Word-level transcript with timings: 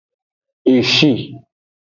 Eshi. 0.73 1.11